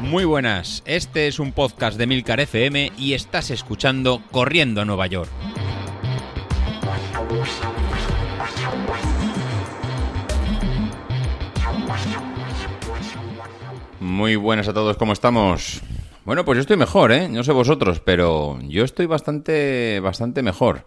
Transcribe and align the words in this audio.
Muy 0.00 0.24
buenas, 0.24 0.82
este 0.86 1.26
es 1.26 1.40
un 1.40 1.52
podcast 1.52 1.98
de 1.98 2.06
Milcar 2.06 2.40
FM 2.40 2.92
y 2.96 3.14
estás 3.14 3.50
escuchando 3.50 4.22
Corriendo 4.30 4.80
a 4.80 4.84
Nueva 4.84 5.06
York. 5.08 5.28
Muy 14.00 14.36
buenas 14.36 14.68
a 14.68 14.72
todos, 14.72 14.96
¿cómo 14.96 15.12
estamos? 15.12 15.82
Bueno, 16.24 16.44
pues 16.44 16.56
yo 16.56 16.60
estoy 16.60 16.76
mejor, 16.76 17.12
¿eh? 17.12 17.28
No 17.28 17.42
sé 17.42 17.52
vosotros, 17.52 18.00
pero 18.00 18.58
yo 18.62 18.84
estoy 18.84 19.06
bastante, 19.06 20.00
bastante 20.00 20.42
mejor. 20.42 20.84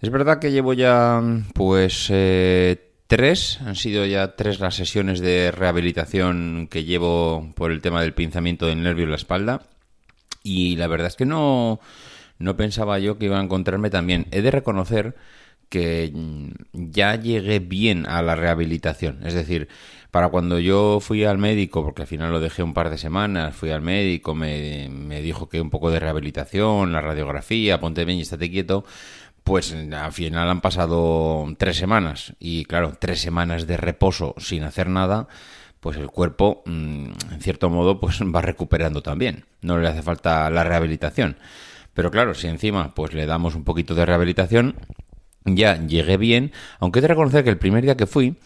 Es 0.00 0.10
verdad 0.10 0.38
que 0.38 0.50
llevo 0.50 0.72
ya, 0.72 1.20
pues, 1.54 2.08
eh, 2.10 2.87
tres, 3.08 3.60
han 3.62 3.74
sido 3.74 4.06
ya 4.06 4.36
tres 4.36 4.60
las 4.60 4.76
sesiones 4.76 5.18
de 5.18 5.50
rehabilitación 5.50 6.68
que 6.70 6.84
llevo 6.84 7.52
por 7.56 7.72
el 7.72 7.80
tema 7.82 8.02
del 8.02 8.14
pinzamiento 8.14 8.66
del 8.66 8.82
nervio 8.82 9.04
en 9.04 9.10
la 9.10 9.16
espalda. 9.16 9.62
Y 10.44 10.76
la 10.76 10.86
verdad 10.86 11.08
es 11.08 11.16
que 11.16 11.26
no, 11.26 11.80
no 12.38 12.56
pensaba 12.56 12.98
yo 13.00 13.18
que 13.18 13.24
iba 13.24 13.40
a 13.40 13.42
encontrarme 13.42 13.90
también. 13.90 14.26
He 14.30 14.42
de 14.42 14.50
reconocer 14.50 15.16
que 15.68 16.12
ya 16.72 17.16
llegué 17.16 17.58
bien 17.58 18.06
a 18.06 18.22
la 18.22 18.36
rehabilitación. 18.36 19.26
Es 19.26 19.34
decir, 19.34 19.68
para 20.10 20.28
cuando 20.28 20.58
yo 20.58 21.00
fui 21.00 21.24
al 21.24 21.38
médico, 21.38 21.82
porque 21.84 22.02
al 22.02 22.08
final 22.08 22.30
lo 22.30 22.40
dejé 22.40 22.62
un 22.62 22.72
par 22.74 22.90
de 22.90 22.98
semanas, 22.98 23.54
fui 23.54 23.70
al 23.70 23.82
médico, 23.82 24.34
me, 24.34 24.88
me 24.90 25.20
dijo 25.20 25.48
que 25.48 25.60
un 25.60 25.70
poco 25.70 25.90
de 25.90 26.00
rehabilitación, 26.00 26.92
la 26.92 27.02
radiografía, 27.02 27.80
ponte 27.80 28.04
bien 28.04 28.18
y 28.18 28.22
estate 28.22 28.50
quieto, 28.50 28.84
pues 29.48 29.72
al 29.72 30.12
final 30.12 30.50
han 30.50 30.60
pasado 30.60 31.46
tres 31.56 31.78
semanas 31.78 32.34
y 32.38 32.66
claro, 32.66 32.92
tres 33.00 33.22
semanas 33.22 33.66
de 33.66 33.78
reposo 33.78 34.34
sin 34.36 34.62
hacer 34.62 34.90
nada, 34.90 35.26
pues 35.80 35.96
el 35.96 36.08
cuerpo, 36.08 36.62
mm, 36.66 37.06
en 37.32 37.40
cierto 37.40 37.70
modo, 37.70 37.98
pues 37.98 38.20
va 38.34 38.42
recuperando 38.42 39.02
también. 39.02 39.46
No 39.62 39.78
le 39.78 39.88
hace 39.88 40.02
falta 40.02 40.50
la 40.50 40.64
rehabilitación. 40.64 41.38
Pero 41.94 42.10
claro, 42.10 42.34
si 42.34 42.46
encima 42.46 42.94
pues 42.94 43.14
le 43.14 43.24
damos 43.24 43.54
un 43.54 43.64
poquito 43.64 43.94
de 43.94 44.04
rehabilitación, 44.04 44.76
ya 45.46 45.78
llegué 45.78 46.18
bien, 46.18 46.52
aunque 46.78 46.98
he 46.98 47.02
de 47.02 47.08
reconocer 47.08 47.42
que 47.42 47.50
el 47.50 47.58
primer 47.58 47.84
día 47.84 47.96
que 47.96 48.06
fui, 48.06 48.36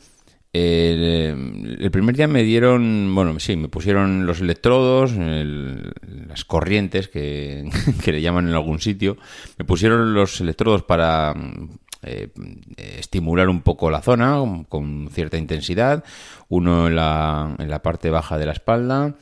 el, 0.53 1.91
primer 1.91 2.14
día 2.14 2.28
me 2.28 2.42
dieron, 2.42 3.14
bueno, 3.14 3.39
sí, 3.41 3.56
me 3.56 3.69
pusieron 3.69 4.27
los 4.27 4.41
electrodos, 4.41 5.12
las 5.17 6.45
corrientes 6.45 7.08
que, 7.08 7.70
que, 8.05 8.12
le 8.12 8.20
llaman 8.20 8.48
en 8.48 8.55
algún 8.55 8.80
sitio, 8.80 9.17
me 9.58 9.64
pusieron 9.64 10.12
los 10.12 10.41
electrodos 10.41 10.83
para 10.83 11.34
eh, 12.03 12.28
estimular 12.77 13.48
un 13.48 13.61
poco 13.61 13.91
la 13.91 14.03
zona 14.03 14.39
con 14.69 15.08
cierta 15.12 15.36
intensidad, 15.36 16.05
uno 16.48 16.89
en 16.89 16.97
la, 16.97 17.55
en 17.58 17.70
la 17.70 17.83
parte 17.83 18.11
baja 18.11 18.39
de 18.39 18.47
la 18.47 18.53
espalda, 18.53 19.14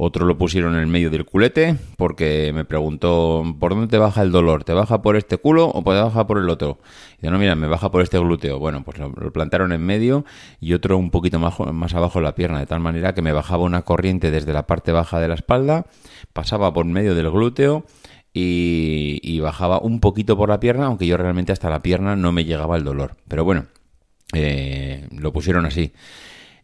otro 0.00 0.26
lo 0.26 0.38
pusieron 0.38 0.74
en 0.74 0.80
el 0.82 0.86
medio 0.86 1.10
del 1.10 1.24
culete 1.24 1.76
porque 1.96 2.52
me 2.54 2.64
preguntó, 2.64 3.42
¿por 3.58 3.72
dónde 3.74 3.88
te 3.88 3.98
baja 3.98 4.22
el 4.22 4.30
dolor? 4.30 4.62
¿Te 4.62 4.72
baja 4.72 5.02
por 5.02 5.16
este 5.16 5.38
culo 5.38 5.72
o 5.74 5.82
te 5.82 6.00
baja 6.00 6.24
por 6.24 6.38
el 6.38 6.48
otro? 6.48 6.78
Y 7.14 7.22
dice, 7.22 7.32
no, 7.32 7.38
mira, 7.40 7.56
me 7.56 7.66
baja 7.66 7.90
por 7.90 8.02
este 8.02 8.16
glúteo. 8.16 8.60
Bueno, 8.60 8.84
pues 8.84 8.96
lo, 8.98 9.10
plantaron 9.32 9.72
en 9.72 9.84
medio 9.84 10.24
y 10.60 10.74
otro 10.74 10.96
un 10.96 11.10
poquito 11.10 11.40
más, 11.40 11.58
más 11.72 11.94
abajo 11.96 12.20
en 12.20 12.26
la 12.26 12.36
pierna, 12.36 12.60
de 12.60 12.66
tal 12.66 12.78
manera 12.78 13.12
que 13.12 13.22
me 13.22 13.32
bajaba 13.32 13.64
una 13.64 13.82
corriente 13.82 14.30
desde 14.30 14.52
la 14.52 14.68
parte 14.68 14.92
baja 14.92 15.18
de 15.18 15.26
la 15.26 15.34
espalda, 15.34 15.86
pasaba 16.32 16.72
por 16.72 16.84
medio 16.84 17.16
del 17.16 17.28
glúteo 17.32 17.84
y, 18.38 19.40
bajaba 19.40 19.80
un 19.80 20.00
poquito 20.00 20.36
por 20.36 20.48
la 20.48 20.60
pierna, 20.60 20.86
aunque 20.86 21.06
yo 21.06 21.16
realmente 21.16 21.52
hasta 21.52 21.70
la 21.70 21.82
pierna 21.82 22.16
no 22.16 22.32
me 22.32 22.44
llegaba 22.44 22.76
el 22.76 22.84
dolor. 22.84 23.16
Pero 23.28 23.44
bueno, 23.44 23.66
eh, 24.34 25.06
lo 25.10 25.32
pusieron 25.32 25.66
así. 25.66 25.92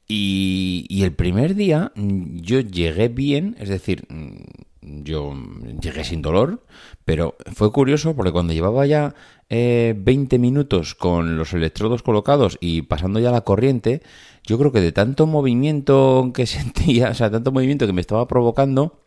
Y, 0.06 1.02
el 1.02 1.12
primer 1.12 1.55
día 1.55 1.92
mm, 1.95 2.41
yo 2.41 2.61
llegué 2.61 3.08
bien, 3.08 3.56
es 3.58 3.69
decir, 3.69 4.06
mm, 4.08 5.02
yo 5.02 5.34
llegué 5.80 6.05
sin 6.05 6.20
dolor, 6.22 6.62
pero 7.05 7.36
fue 7.55 7.72
curioso 7.72 8.14
porque 8.14 8.33
cuando 8.33 8.52
llevaba 8.52 8.84
ya 8.86 9.14
eh, 9.48 9.95
20 9.96 10.39
minutos 10.39 10.95
con 10.95 11.39
los 11.39 11.55
electrodos 11.55 12.02
colocados 12.02 12.58
y 12.61 12.83
pasando 12.83 13.18
ya 13.18 13.30
la 13.30 13.42
corriente, 13.42 14.02
yo 14.45 14.58
creo 14.58 14.73
que 14.73 14.80
de 14.80 14.92
tanto 14.92 15.27
movimiento 15.27 16.33
que 16.34 16.46
sentía, 16.46 17.11
o 17.11 17.14
sea, 17.14 17.30
tanto 17.30 17.52
movimiento 17.52 17.86
que 17.86 17.92
me 17.95 18.01
estaba 18.02 18.29
provocando, 18.29 19.03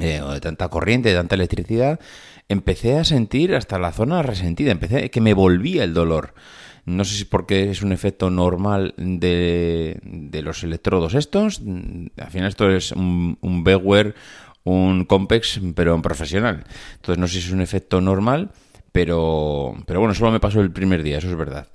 eh, 0.00 0.20
o 0.22 0.32
de 0.32 0.40
tanta 0.40 0.68
corriente, 0.68 1.10
de 1.10 1.16
tanta 1.16 1.34
electricidad, 1.34 2.00
empecé 2.48 2.98
a 2.98 3.04
sentir 3.04 3.54
hasta 3.54 3.78
la 3.78 3.92
zona 3.92 4.22
resentida, 4.22 4.70
empecé 4.72 5.10
que 5.10 5.20
me 5.20 5.34
volvía 5.34 5.84
el 5.84 5.94
dolor. 5.94 6.34
No 6.84 7.04
sé 7.04 7.16
si 7.16 7.24
porque 7.24 7.70
es 7.70 7.82
un 7.82 7.90
efecto 7.90 8.30
normal 8.30 8.94
de, 8.96 9.98
de 10.04 10.42
los 10.42 10.62
electrodos 10.62 11.14
estos. 11.14 11.60
Al 12.16 12.30
final 12.30 12.48
esto 12.48 12.70
es 12.70 12.92
un, 12.92 13.38
un 13.40 13.64
un 14.62 15.04
Compex, 15.04 15.60
pero 15.74 15.94
en 15.94 16.02
profesional. 16.02 16.64
Entonces 16.96 17.18
no 17.18 17.26
sé 17.26 17.40
si 17.40 17.48
es 17.48 17.52
un 17.52 17.60
efecto 17.60 18.00
normal, 18.00 18.50
pero, 18.92 19.74
pero 19.86 20.00
bueno, 20.00 20.14
solo 20.14 20.32
me 20.32 20.40
pasó 20.40 20.60
el 20.60 20.72
primer 20.72 21.02
día, 21.02 21.18
eso 21.18 21.28
es 21.28 21.36
verdad. 21.36 21.68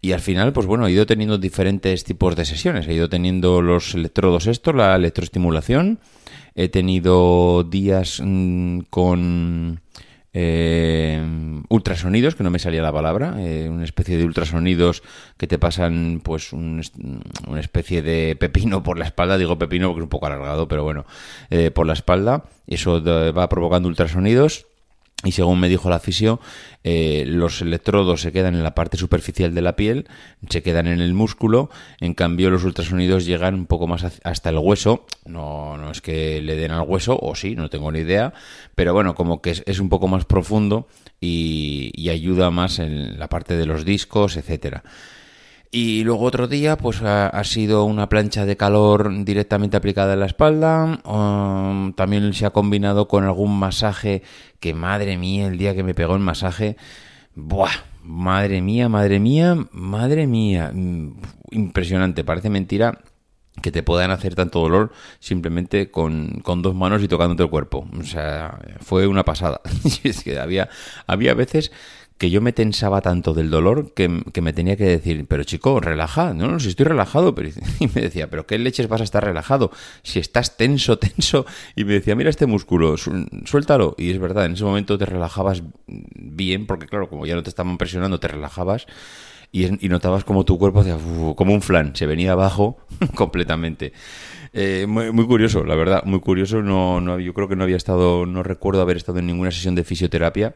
Y 0.00 0.12
al 0.12 0.20
final, 0.20 0.52
pues 0.52 0.66
bueno, 0.66 0.86
he 0.86 0.92
ido 0.92 1.06
teniendo 1.06 1.38
diferentes 1.38 2.04
tipos 2.04 2.36
de 2.36 2.44
sesiones. 2.44 2.86
He 2.86 2.94
ido 2.94 3.08
teniendo 3.08 3.62
los 3.62 3.94
electrodos 3.94 4.46
estos, 4.46 4.74
la 4.74 4.94
electroestimulación. 4.94 5.98
He 6.54 6.68
tenido 6.68 7.64
días 7.64 8.20
mm, 8.24 8.80
con 8.90 9.80
eh, 10.40 11.20
ultrasonidos, 11.68 12.36
que 12.36 12.44
no 12.44 12.50
me 12.50 12.60
salía 12.60 12.82
la 12.82 12.92
palabra, 12.92 13.34
eh, 13.38 13.68
una 13.68 13.84
especie 13.84 14.16
de 14.16 14.24
ultrasonidos 14.24 15.02
que 15.36 15.46
te 15.48 15.58
pasan 15.58 16.20
pues 16.22 16.52
una 16.52 16.82
especie 17.58 18.02
de 18.02 18.36
pepino 18.36 18.82
por 18.82 18.98
la 18.98 19.06
espalda, 19.06 19.38
digo 19.38 19.58
pepino 19.58 19.88
porque 19.88 20.00
es 20.00 20.04
un 20.04 20.10
poco 20.10 20.26
alargado, 20.26 20.68
pero 20.68 20.84
bueno, 20.84 21.06
eh, 21.50 21.70
por 21.72 21.86
la 21.86 21.94
espalda, 21.94 22.44
eso 22.66 23.02
va 23.02 23.48
provocando 23.48 23.88
ultrasonidos 23.88 24.66
y 25.24 25.32
según 25.32 25.58
me 25.58 25.68
dijo 25.68 25.90
la 25.90 25.98
fisio, 25.98 26.38
eh, 26.84 27.24
los 27.26 27.60
electrodos 27.60 28.20
se 28.20 28.30
quedan 28.30 28.54
en 28.54 28.62
la 28.62 28.76
parte 28.76 28.96
superficial 28.96 29.52
de 29.52 29.62
la 29.62 29.74
piel, 29.74 30.06
se 30.48 30.62
quedan 30.62 30.86
en 30.86 31.00
el 31.00 31.12
músculo, 31.12 31.70
en 32.00 32.14
cambio 32.14 32.50
los 32.50 32.62
ultrasonidos 32.62 33.26
llegan 33.26 33.54
un 33.54 33.66
poco 33.66 33.88
más 33.88 34.04
hasta 34.22 34.50
el 34.50 34.58
hueso, 34.58 35.06
no, 35.26 35.76
no 35.76 35.90
es 35.90 36.00
que 36.00 36.40
le 36.40 36.54
den 36.54 36.70
al 36.70 36.86
hueso, 36.86 37.18
o 37.20 37.34
sí, 37.34 37.56
no 37.56 37.68
tengo 37.68 37.90
ni 37.90 38.00
idea, 38.00 38.32
pero 38.76 38.94
bueno, 38.94 39.16
como 39.16 39.42
que 39.42 39.60
es, 39.66 39.80
un 39.80 39.88
poco 39.88 40.06
más 40.06 40.24
profundo 40.24 40.86
y, 41.20 41.90
y 41.94 42.10
ayuda 42.10 42.52
más 42.52 42.78
en 42.78 43.18
la 43.18 43.28
parte 43.28 43.56
de 43.56 43.66
los 43.66 43.84
discos, 43.84 44.36
etcétera. 44.36 44.84
Y 45.70 46.02
luego 46.04 46.24
otro 46.24 46.48
día, 46.48 46.76
pues 46.78 47.02
ha, 47.02 47.44
sido 47.44 47.84
una 47.84 48.08
plancha 48.08 48.46
de 48.46 48.56
calor 48.56 49.24
directamente 49.24 49.76
aplicada 49.76 50.14
en 50.14 50.20
la 50.20 50.26
espalda. 50.26 51.00
Um, 51.04 51.92
también 51.92 52.32
se 52.32 52.46
ha 52.46 52.50
combinado 52.50 53.06
con 53.06 53.24
algún 53.24 53.58
masaje 53.58 54.22
que, 54.60 54.72
madre 54.72 55.18
mía, 55.18 55.46
el 55.46 55.58
día 55.58 55.74
que 55.74 55.82
me 55.82 55.94
pegó 55.94 56.14
el 56.14 56.20
masaje, 56.20 56.76
¡buah! 57.34 57.70
Madre 58.02 58.62
mía, 58.62 58.88
madre 58.88 59.20
mía, 59.20 59.56
madre 59.72 60.26
mía. 60.26 60.70
Mm, 60.72 61.20
impresionante, 61.50 62.24
parece 62.24 62.48
mentira 62.48 63.00
que 63.60 63.72
te 63.72 63.82
puedan 63.82 64.10
hacer 64.10 64.34
tanto 64.34 64.60
dolor 64.60 64.92
simplemente 65.18 65.90
con, 65.90 66.40
con, 66.42 66.62
dos 66.62 66.74
manos 66.74 67.02
y 67.02 67.08
tocándote 67.08 67.42
el 67.42 67.50
cuerpo. 67.50 67.86
O 67.98 68.04
sea, 68.04 68.58
fue 68.80 69.06
una 69.06 69.24
pasada. 69.24 69.60
es 70.04 70.24
que 70.24 70.38
había, 70.38 70.70
había 71.06 71.34
veces 71.34 71.72
que 72.18 72.30
yo 72.30 72.40
me 72.40 72.52
tensaba 72.52 73.00
tanto 73.00 73.32
del 73.32 73.48
dolor 73.48 73.94
que, 73.94 74.08
me 74.08 74.52
tenía 74.52 74.76
que 74.76 74.84
decir, 74.84 75.24
pero 75.28 75.44
chico, 75.44 75.78
relaja, 75.78 76.34
no, 76.34 76.48
no, 76.48 76.58
si 76.58 76.68
estoy 76.68 76.86
relajado, 76.86 77.34
pero, 77.34 77.48
y 77.80 77.86
me 77.86 78.02
decía, 78.02 78.28
pero 78.28 78.44
¿qué 78.46 78.58
leches 78.58 78.88
vas 78.88 79.00
a 79.00 79.04
estar 79.04 79.24
relajado? 79.24 79.70
Si 80.02 80.18
estás 80.18 80.56
tenso, 80.56 80.98
tenso, 80.98 81.46
y 81.76 81.84
me 81.84 81.94
decía, 81.94 82.16
mira 82.16 82.28
este 82.28 82.46
músculo, 82.46 82.96
suéltalo, 82.96 83.94
y 83.96 84.10
es 84.10 84.18
verdad, 84.18 84.46
en 84.46 84.54
ese 84.54 84.64
momento 84.64 84.98
te 84.98 85.06
relajabas 85.06 85.62
bien, 85.86 86.66
porque 86.66 86.86
claro, 86.86 87.08
como 87.08 87.24
ya 87.24 87.36
no 87.36 87.44
te 87.44 87.50
estaban 87.50 87.78
presionando, 87.78 88.18
te 88.18 88.26
relajabas, 88.26 88.86
y, 89.52 89.88
notabas 89.88 90.24
como 90.24 90.44
tu 90.44 90.58
cuerpo 90.58 90.80
hacía 90.80 90.98
como 91.36 91.54
un 91.54 91.62
flan, 91.62 91.96
se 91.96 92.04
venía 92.04 92.32
abajo 92.32 92.78
completamente. 93.14 93.92
Eh, 94.52 94.86
muy, 94.88 95.12
muy, 95.12 95.26
curioso, 95.26 95.64
la 95.64 95.74
verdad, 95.74 96.02
muy 96.04 96.20
curioso. 96.20 96.62
No, 96.62 97.00
no, 97.00 97.18
yo 97.18 97.32
creo 97.32 97.48
que 97.48 97.56
no 97.56 97.64
había 97.64 97.76
estado, 97.76 98.26
no 98.26 98.42
recuerdo 98.42 98.82
haber 98.82 98.96
estado 98.98 99.20
en 99.20 99.26
ninguna 99.26 99.50
sesión 99.50 99.74
de 99.74 99.84
fisioterapia. 99.84 100.54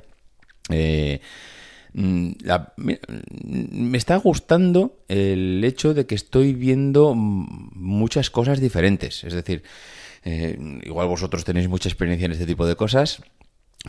Eh, 0.69 1.21
Mm, 1.95 2.33
me 2.77 3.99
está 3.99 4.17
gustando 4.17 5.05
el 5.09 5.63
hecho 5.65 5.95
de 5.95 6.07
que 6.07 6.15
estoy 6.15 6.55
viendo 6.55 7.15
muchas 7.15 8.31
cosas 8.31 8.61
diferentes. 8.61 9.25
Es 9.25 9.35
decir, 9.35 9.63
eh, 10.25 10.59
igual 10.85 11.09
vosotros 11.09 11.45
tenéis 11.45 11.69
mucha 11.69 11.89
experiencia 11.89 12.27
en 12.27 12.33
este 12.33 12.47
tipo 12.47 12.67
de 12.67 12.77
cosas, 12.77 13.23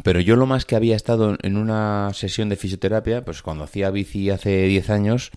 pero 0.03 0.19
yo 0.19 0.35
lo 0.35 0.47
más 0.47 0.65
que 0.65 0.75
había 0.75 0.95
estado 0.95 1.38
en 1.41 1.57
una 1.57 2.11
sesión 2.13 2.50
de 2.50 2.55
fisioterapia, 2.55 3.23
pues 3.23 3.41
cuando 3.41 3.63
hacía 3.63 3.91
bici 3.91 4.29
hace 4.31 4.63
10 4.63 4.89
años, 4.89 5.31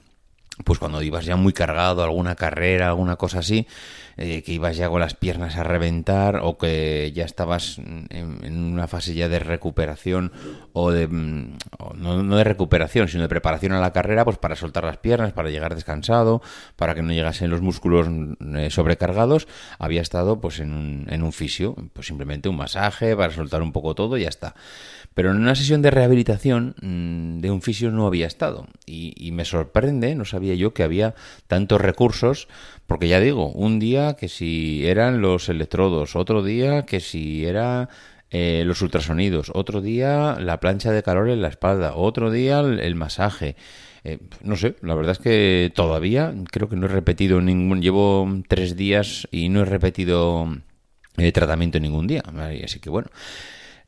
pues 0.64 0.78
cuando 0.78 1.02
ibas 1.02 1.24
ya 1.24 1.36
muy 1.36 1.52
cargado, 1.52 2.02
alguna 2.02 2.34
carrera, 2.34 2.88
alguna 2.88 3.16
cosa 3.16 3.40
así, 3.40 3.66
eh, 4.18 4.42
que 4.42 4.52
ibas 4.52 4.78
ya 4.78 4.88
con 4.88 5.00
las 5.00 5.12
piernas 5.12 5.56
a 5.56 5.62
reventar 5.62 6.40
o 6.42 6.56
que 6.56 7.12
ya 7.14 7.26
estabas 7.26 7.76
en, 7.76 8.72
una 8.72 8.88
fase 8.88 9.12
ya 9.12 9.28
de 9.28 9.38
recuperación 9.38 10.32
o 10.72 10.90
de 10.90 11.06
mm, 11.06 11.58
no, 11.96 12.36
de 12.36 12.44
recuperación 12.44 13.08
sino 13.08 13.24
de 13.24 13.28
preparación 13.28 13.72
a 13.72 13.80
la 13.80 13.92
carrera 13.92 14.24
pues 14.24 14.38
para 14.38 14.56
soltar 14.56 14.84
las 14.84 14.96
piernas 14.96 15.34
para 15.34 15.50
llegar 15.50 15.74
descansado 15.74 16.40
para 16.76 16.94
que 16.94 17.02
no 17.02 17.12
llegasen 17.12 17.50
los 17.50 17.60
músculos 17.60 18.08
mm, 18.08 18.56
eh, 18.56 18.70
sobrecargados 18.70 19.48
había 19.78 20.00
estado 20.00 20.40
pues 20.40 20.60
en 20.60 20.72
un, 20.72 21.06
en 21.10 21.22
un 21.22 21.34
fisio 21.34 21.76
pues 21.92 22.06
simplemente 22.06 22.48
un 22.48 22.56
masaje 22.56 23.14
para 23.14 23.34
soltar 23.34 23.60
un 23.60 23.72
poco 23.72 23.94
todo 23.94 24.16
y 24.16 24.22
ya 24.22 24.30
está 24.30 24.54
pero 25.16 25.30
en 25.30 25.38
una 25.38 25.54
sesión 25.54 25.80
de 25.80 25.90
rehabilitación 25.90 26.74
mm, 26.78 27.40
de 27.40 27.50
un 27.50 27.62
fisio 27.62 27.90
no 27.90 28.06
había 28.06 28.26
estado. 28.26 28.66
Y, 28.84 29.30
me 29.32 29.46
sorprende, 29.46 30.14
no 30.14 30.26
sabía 30.26 30.45
yo 30.54 30.74
que 30.74 30.82
había 30.82 31.14
tantos 31.46 31.80
recursos, 31.80 32.48
porque 32.86 33.08
ya 33.08 33.20
digo, 33.20 33.50
un 33.50 33.78
día 33.78 34.14
que 34.14 34.28
si 34.28 34.86
eran 34.86 35.20
los 35.20 35.48
electrodos, 35.48 36.16
otro 36.16 36.42
día 36.42 36.86
que 36.86 37.00
si 37.00 37.44
era 37.44 37.88
eh, 38.30 38.64
los 38.66 38.82
ultrasonidos, 38.82 39.50
otro 39.54 39.80
día 39.80 40.36
la 40.40 40.60
plancha 40.60 40.92
de 40.92 41.02
calor 41.02 41.30
en 41.30 41.42
la 41.42 41.48
espalda, 41.48 41.94
otro 41.94 42.30
día 42.30 42.60
el, 42.60 42.94
masaje. 42.94 43.56
Eh, 44.04 44.18
no 44.42 44.56
sé, 44.56 44.76
la 44.82 44.94
verdad 44.94 45.12
es 45.12 45.18
que 45.18 45.72
todavía 45.74 46.34
creo 46.50 46.68
que 46.68 46.76
no 46.76 46.86
he 46.86 46.88
repetido 46.90 47.40
ningún. 47.40 47.82
Llevo 47.82 48.28
tres 48.48 48.76
días 48.76 49.28
y 49.30 49.48
no 49.48 49.62
he 49.62 49.64
repetido 49.64 50.48
eh, 51.16 51.32
tratamiento 51.32 51.80
ningún 51.80 52.06
día. 52.06 52.22
Así 52.64 52.80
que 52.80 52.90
bueno. 52.90 53.08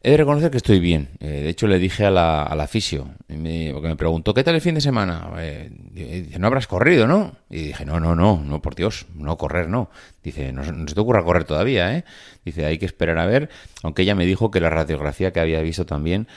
He 0.01 0.13
de 0.13 0.17
reconocer 0.17 0.53
que 0.53 0.59
estoy 0.59 0.79
bien. 0.79 1.09
Eh, 1.19 1.27
de 1.27 1.49
hecho, 1.49 1.67
le 1.67 1.81
dije 1.81 2.05
a 2.07 2.11
la, 2.13 2.45
a 2.45 2.55
la 2.55 2.69
fisio, 2.69 3.11
me, 3.27 3.71
porque 3.73 3.89
me 3.89 3.97
preguntó, 3.97 4.33
¿qué 4.33 4.45
tal 4.45 4.55
el 4.55 4.61
fin 4.61 4.77
de 4.77 4.81
semana? 4.81 5.29
Eh, 5.39 5.71
dice, 5.91 6.39
no 6.39 6.47
habrás 6.47 6.69
corrido, 6.69 7.09
¿no? 7.09 7.37
Y 7.51 7.65
dije, 7.69 7.85
no, 7.85 7.99
no, 7.99 8.15
no, 8.15 8.41
no, 8.45 8.63
por 8.63 8.77
Dios, 8.77 9.07
no 9.17 9.37
correr, 9.37 9.69
no. 9.69 9.91
Dice, 10.23 10.53
no, 10.53 10.65
se 10.65 10.95
te 10.95 11.01
ocurra 11.01 11.25
correr 11.25 11.43
todavía, 11.43 11.97
¿eh? 11.97 12.05
Dice, 12.45 12.65
hay 12.65 12.79
que 12.79 12.87
esperar 12.87 13.19
a 13.19 13.27
ver, 13.27 13.51
aunque 13.83 14.03
ella 14.03 14.15
me 14.15 14.25
dijo 14.25 14.53
que 14.53 14.61
la 14.61 14.71
radiografía 14.71 15.33
que 15.33 15.41
había 15.41 15.61
visto 15.63 15.85
también, 15.85 16.29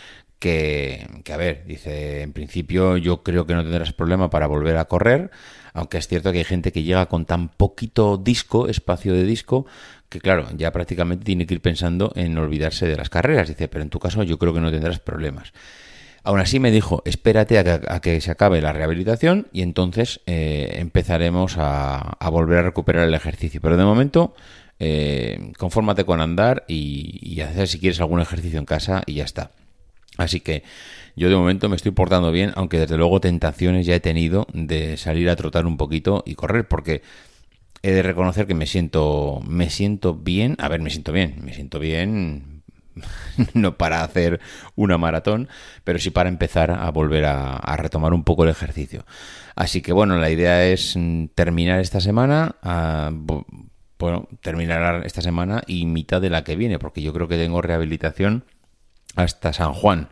que, 0.42 1.08
que 1.24 1.34
a 1.34 1.38
ver, 1.38 1.64
dice, 1.68 2.24
en 2.24 2.34
principio 2.34 2.98
yo 2.98 3.22
creo 3.22 3.46
que 3.46 3.54
no 3.54 3.62
tendrás 3.62 3.94
problema 3.94 4.32
para 4.32 4.48
volver 4.48 4.76
a 4.78 4.86
correr, 4.86 5.30
aunque 5.72 6.00
es 6.00 6.08
cierto 6.08 6.32
que 6.32 6.40
hay 6.40 6.44
gente 6.44 6.72
que 6.72 6.82
llega 6.82 7.06
con 7.06 7.26
tan 7.26 7.50
poquito 7.50 8.18
disco, 8.18 8.68
espacio 8.68 9.14
de 9.14 9.24
disco, 9.24 9.68
que 10.10 10.20
claro, 10.20 10.48
ya 10.58 10.72
prácticamente 10.72 11.24
tiene 11.24 11.46
que 11.46 11.54
ir 11.54 11.62
pensando 11.62 12.12
en 12.16 12.36
olvidarse 12.40 12.88
de 12.88 12.98
las 12.98 13.10
carreras. 13.10 13.50
Dice, 13.50 13.68
pero 13.68 13.84
en 13.84 13.92
tu 13.92 14.00
caso 14.00 14.24
yo 14.24 14.40
creo 14.40 14.52
que 14.52 14.60
no 14.60 14.72
tendrás 14.72 15.00
problemas. 15.00 15.54
Aún 16.24 16.40
así 16.40 16.60
me 16.60 16.72
dijo, 16.72 17.04
espérate 17.06 17.60
a 17.60 18.00
que, 18.02 18.20
se 18.20 18.32
acabe 18.32 18.62
la 18.62 18.74
rehabilitación 18.74 19.48
y 19.54 19.62
entonces 19.62 20.22
eh, 20.26 20.74
empezaremos 20.80 21.56
a, 21.58 22.18
volver 22.32 22.58
a 22.58 22.64
recuperar 22.64 23.08
el 23.08 23.14
ejercicio. 23.14 23.62
Pero 23.62 23.78
de 23.78 23.86
momento, 23.86 24.34
eh, 24.80 25.52
confórmate 25.60 26.04
con 26.04 26.20
andar 26.20 26.66
y, 26.68 27.20
y 27.22 27.42
hacer 27.42 27.68
si 27.68 27.80
quieres 27.80 28.00
algún 28.02 28.22
ejercicio 28.22 28.58
en 28.58 28.66
casa 28.66 29.04
y 29.06 29.14
ya 29.14 29.24
está. 29.24 29.52
Así 30.22 30.40
que 30.40 30.64
yo 31.16 31.30
de 31.30 31.36
momento 31.36 31.70
me 31.70 31.76
estoy 31.76 31.92
portando 31.92 32.32
bien, 32.32 32.52
aunque 32.56 32.80
desde 32.80 32.98
luego 32.98 33.20
tentaciones 33.20 33.86
ya 33.86 33.96
he 33.96 34.00
tenido 34.00 34.48
de 34.54 34.98
salir 34.98 35.30
a 35.30 35.36
trotar 35.36 35.66
un 35.66 35.78
poquito 35.78 36.24
y 36.26 36.36
correr, 36.36 36.68
porque 36.68 37.02
he 37.84 37.92
de 37.92 38.04
reconocer 38.04 38.48
que 38.48 38.54
me 38.54 38.68
siento, 38.68 39.42
me 39.46 39.70
siento 39.70 40.16
bien. 40.16 40.56
A 40.60 40.70
ver, 40.70 40.82
me 40.82 40.90
siento 40.90 41.12
bien, 41.12 41.36
me 41.44 41.54
siento 41.54 41.80
bien. 41.80 42.64
no 43.54 43.78
para 43.78 44.04
hacer 44.04 44.40
una 44.76 44.98
maratón, 44.98 45.50
pero 45.84 46.00
sí 46.00 46.10
para 46.10 46.30
empezar 46.30 46.72
a 46.72 46.90
volver 46.92 47.26
a, 47.26 47.76
retomar 47.78 48.14
un 48.14 48.24
poco 48.24 48.44
el 48.44 48.50
ejercicio. 48.50 49.06
Así 49.56 49.82
que 49.82 49.94
bueno, 49.94 50.18
la 50.18 50.30
idea 50.30 50.66
es 50.66 50.96
mm, 50.98 51.28
terminar 51.36 51.80
esta 51.80 52.02
semana, 52.02 52.56
bueno, 54.00 54.28
terminar 54.42 55.06
esta 55.06 55.22
semana 55.22 55.62
y 55.68 55.86
mitad 55.86 56.22
de 56.22 56.30
la 56.30 56.44
que 56.44 56.56
viene, 56.56 56.80
porque 56.80 57.02
yo 57.02 57.14
creo 57.14 57.28
que 57.28 57.38
tengo 57.38 57.62
rehabilitación 57.62 58.46
hasta 59.16 59.54
San 59.54 59.74
Juan. 59.74 60.10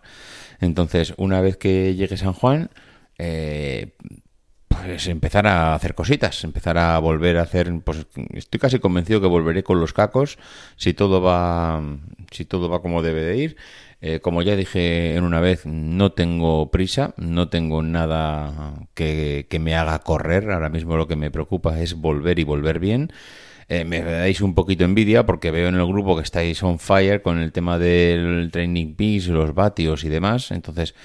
Entonces, 0.59 1.13
una 1.17 1.41
vez 1.41 1.57
que 1.57 1.95
llegue 1.95 2.17
San 2.17 2.33
Juan, 2.33 2.69
eh, 3.17 3.95
pues 4.67 5.07
empezar 5.07 5.47
a 5.47 5.73
hacer 5.73 5.95
cositas, 5.95 6.43
empezar 6.43 6.77
a 6.77 6.97
volver 6.99 7.37
a 7.37 7.41
hacer, 7.41 7.71
pues 7.83 8.05
estoy 8.33 8.59
casi 8.59 8.79
convencido 8.79 9.19
que 9.19 9.27
volveré 9.27 9.63
con 9.63 9.79
los 9.79 9.93
cacos 9.93 10.37
si 10.77 10.93
todo 10.93 11.21
va, 11.21 11.81
si 12.31 12.45
todo 12.45 12.69
va 12.69 12.81
como 12.81 13.01
debe 13.01 13.23
de 13.23 13.37
ir. 13.37 13.57
Eh, 14.01 14.21
como 14.21 14.41
ya 14.41 14.55
dije 14.55 15.15
en 15.15 15.25
una 15.25 15.41
vez, 15.41 15.65
no 15.65 16.13
tengo 16.13 16.71
prisa, 16.71 17.13
no 17.17 17.49
tengo 17.49 17.83
nada 17.83 18.73
que, 18.93 19.47
que, 19.49 19.59
me 19.59 19.75
haga 19.75 19.99
correr. 19.99 20.49
Ahora 20.51 20.69
mismo 20.69 20.95
lo 20.95 21.07
que 21.07 21.17
me 21.17 21.31
preocupa 21.31 21.81
es 21.81 21.95
volver 21.95 22.39
y 22.39 22.45
volver 22.45 22.79
bien. 22.79 23.11
Eh, 23.69 23.85
me 23.85 24.01
dais 24.01 24.41
un 24.41 24.55
poquito 24.55 24.83
envidia 24.83 25.25
porque 25.25 25.51
veo 25.51 25.69
en 25.69 25.75
el 25.75 25.85
grupo 25.85 26.15
que 26.15 26.23
estáis 26.23 26.61
on 26.63 26.79
fire 26.79 27.21
con 27.21 27.37
el 27.37 27.51
tema 27.51 27.77
del 27.77 28.49
training 28.51 28.95
peaks, 28.95 29.27
los 29.27 29.53
vatios 29.53 30.03
y 30.03 30.09
demás. 30.09 30.51
Entonces 30.51 30.95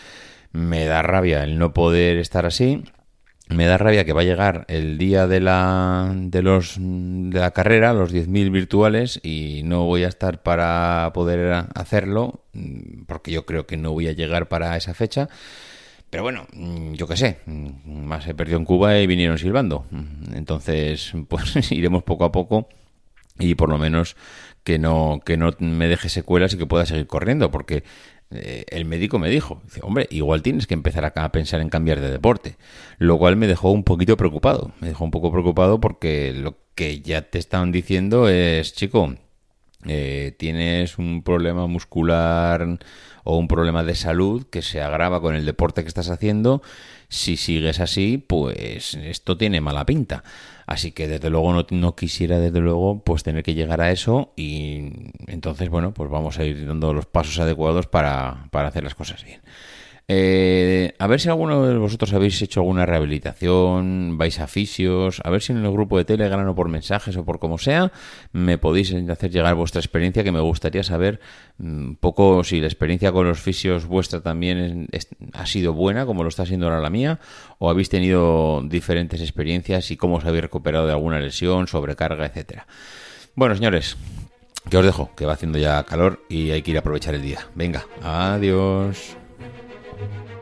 me 0.53 0.85
da 0.87 1.03
rabia 1.03 1.45
el 1.45 1.59
no 1.59 1.75
poder 1.75 2.17
estar 2.19 2.47
así 2.47 2.83
me 3.49 3.67
da 3.67 3.77
rabia 3.77 4.05
que 4.05 4.13
va 4.13 4.23
a 4.23 4.25
llegar 4.25 4.65
el 4.69 4.97
día 4.97 5.27
de 5.27 5.41
la, 5.41 6.13
de 6.15 6.43
los, 6.43 6.77
de 6.79 7.39
la 7.39 7.51
carrera, 7.51 7.93
los 7.93 8.13
10.000 8.13 8.51
virtuales, 8.51 9.21
y 9.23 9.63
no 9.65 9.85
voy 9.85 10.05
a 10.05 10.09
estar 10.09 10.43
para 10.43 11.11
poder 11.13 11.67
hacerlo, 11.75 12.45
mm, 12.55 13.05
porque 13.07 13.33
yo 13.33 13.45
creo 13.45 13.67
que 13.67 13.77
no 13.77 13.93
voy 13.93 14.09
a 14.09 14.13
llegar 14.13 14.49
para 14.49 14.77
esa 14.77 14.95
fecha. 14.95 15.29
Pero 16.15 16.23
bueno, 16.23 16.47
mm, 16.53 16.93
yo 16.93 17.09
qué 17.09 17.17
sé, 17.17 17.39
mm, 17.45 18.05
más 18.05 18.25
he 18.29 18.35
perdido 18.35 18.57
en 18.57 18.65
Cuba 18.65 19.01
y 19.01 19.07
vinieron 19.09 19.37
silbando. 19.37 19.85
Entonces, 20.33 21.13
pues 21.29 21.73
iremos 21.73 22.05
poco 22.05 22.25
a 22.25 22.31
poco 22.31 22.69
y 23.37 23.57
por 23.57 23.69
lo 23.69 23.79
menos 23.79 24.15
que 24.63 24.79
no, 24.79 25.21
que 25.27 25.37
no 25.37 25.51
me 25.59 25.89
deje 25.89 26.09
secuelas 26.09 26.55
y 26.55 26.57
que 26.57 26.67
pueda 26.67 26.87
seguir 26.87 27.09
corriendo, 27.09 27.51
porque 27.51 27.83
eh, 28.31 28.65
el 28.69 28.85
médico 28.85 29.19
me 29.19 29.29
dijo, 29.29 29.61
dice, 29.65 29.81
hombre, 29.83 30.07
igual 30.09 30.41
tienes 30.41 30.69
que 30.69 30.75
empezar 30.75 31.05
a 31.05 31.33
pensar 31.33 31.61
en 31.61 31.69
cambiar 31.69 32.01
de 32.01 32.13
deporte, 32.13 32.59
lo 32.99 33.19
cual 33.19 33.35
me 33.35 33.49
dejó 33.49 33.73
un 33.73 33.83
poquito 33.83 34.17
preocupado, 34.17 34.71
me 34.79 34.87
dejó 34.87 35.03
un 35.03 35.11
poco 35.11 35.33
preocupado 35.33 35.81
porque 35.81 36.33
lo 36.33 36.59
que 36.77 37.01
ya 37.01 37.23
te 37.23 37.41
estaban 37.41 37.73
diciendo 37.73 38.29
es, 38.29 38.73
chico, 38.73 39.17
eh, 39.87 40.35
tienes 40.39 40.99
un 40.99 41.23
problema 41.23 41.67
muscular 41.67 42.79
o 43.25 43.39
un 43.39 43.49
problema 43.49 43.83
de 43.85 43.95
salud 43.95 44.47
que 44.51 44.63
se 44.63 44.81
agrava 44.81 45.21
con 45.21 45.35
el 45.35 45.45
deporte 45.47 45.83
que 45.83 45.89
estás 45.89 46.11
haciendo, 46.11 46.63
si 47.09 47.37
sigues 47.37 47.81
así, 47.81 48.19
pues 48.19 48.95
esto 48.95 49.37
tiene 49.37 49.61
mala 49.61 49.87
pinta. 49.87 50.25
Así 50.67 50.93
que 50.93 51.09
desde 51.09 51.31
luego 51.31 51.53
no, 51.53 51.67
no, 51.71 51.95
quisiera, 51.95 52.39
desde 52.39 52.61
luego, 52.61 53.03
pues 53.05 53.23
tener 53.23 53.43
que 53.43 53.55
llegar 53.55 53.81
a 53.81 53.91
eso 53.91 54.33
y 54.37 54.93
entonces, 55.27 55.69
bueno, 55.69 55.93
pues 55.93 56.11
vamos 56.11 56.39
a 56.39 56.45
ir 56.45 56.67
dando 56.67 56.93
los 56.95 57.07
pasos 57.07 57.39
adecuados 57.39 57.87
para, 57.87 58.49
para 58.51 58.69
hacer 58.69 58.85
las 58.85 58.95
cosas 58.95 59.25
bien. 59.25 59.41
Eh, 60.07 60.95
a 60.99 61.07
ver 61.07 61.19
si 61.19 61.31
alguno 61.31 61.67
de 61.67 61.79
vosotros 61.79 62.13
habéis 62.13 62.41
hecho 62.43 62.61
alguna 62.61 62.85
rehabilitación, 62.85 64.19
vais 64.19 64.39
a 64.39 64.47
fisios, 64.47 65.23
a 65.25 65.31
ver 65.31 65.41
si 65.41 65.53
en 65.53 65.65
el 65.65 65.73
grupo 65.73 65.97
de 65.97 66.05
Telegram 66.05 66.47
o 66.47 66.55
por 66.55 66.69
mensajes 66.69 67.17
o 67.17 67.25
por 67.25 67.39
como 67.39 67.57
sea, 67.57 67.91
me 68.33 68.59
podéis 68.59 68.93
hacer 68.93 69.31
llegar 69.31 69.55
vuestra 69.55 69.81
experiencia, 69.81 70.23
que 70.23 70.33
me 70.33 70.41
gustaría 70.41 70.83
saber 70.83 71.21
un 71.59 71.93
mm, 71.93 71.97
poco 71.97 72.45
si 72.45 72.61
la 72.61 72.67
experiencia 72.67 73.13
con 73.13 73.27
los 73.27 73.41
fisios 73.41 73.87
vuestra 73.87 74.21
también 74.21 74.89
ha 75.33 75.47
sido 75.47 75.73
buena, 75.73 76.05
como 76.05 76.23
lo 76.23 76.29
está 76.29 76.45
siendo 76.45 76.67
ahora 76.67 76.81
la 76.81 76.91
mía, 76.91 77.19
o 77.59 77.71
habéis 77.71 77.89
tenido 77.89 78.63
diferentes 78.63 79.23
experiencias 79.23 79.91
y 79.91 79.97
cómo 79.97 80.17
os 80.17 80.25
habéis 80.27 80.43
recuperado 80.43 80.87
de 80.87 80.93
alguna 80.93 81.19
lesión, 81.19 81.67
sobrecarga, 81.67 82.27
etcétera. 82.27 82.67
Bueno, 83.35 83.55
señores, 83.55 83.97
que 84.69 84.77
os 84.77 84.85
dejo, 84.85 85.11
que 85.17 85.25
va 85.25 85.33
haciendo 85.33 85.59
ya 85.59 85.83
calor 85.85 86.21
y 86.29 86.51
hay 86.51 86.61
que 86.61 86.73
ir 86.73 86.77
a 86.77 86.81
aprovechar 86.81 87.15
el 87.15 87.23
día. 87.23 87.41
Venga, 87.55 87.87
adiós. 88.03 89.24
thank 89.97 90.29
you 90.29 90.34